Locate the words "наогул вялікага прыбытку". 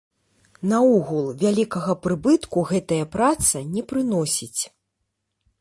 0.71-2.65